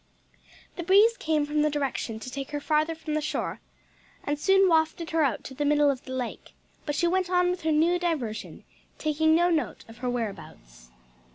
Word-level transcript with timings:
The 0.77 0.83
breeze 0.83 1.15
came 1.15 1.45
from 1.45 1.61
the 1.61 1.69
direction 1.69 2.19
to 2.21 2.31
take 2.31 2.49
her 2.49 2.59
farther 2.59 2.95
from 2.95 3.13
the 3.13 3.21
shore, 3.21 3.59
and 4.23 4.39
soon 4.39 4.67
wafted 4.67 5.11
her 5.11 5.21
out 5.23 5.43
to 5.43 5.53
the 5.53 5.63
middle 5.63 5.91
of 5.91 6.05
the 6.05 6.11
lake, 6.11 6.55
but 6.87 6.95
she 6.95 7.05
went 7.05 7.29
on 7.29 7.51
with 7.51 7.61
her 7.61 7.71
new 7.71 7.99
diversion, 7.99 8.63
taking 8.97 9.35
no 9.35 9.51
note 9.51 9.85
of 9.87 9.99
her 9.99 10.09
whereabouts. 10.09 10.89